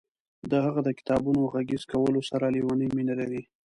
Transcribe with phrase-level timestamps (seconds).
[0.65, 3.41] هغه د کتابونو غږیز کولو سره لیونۍ مینه لري.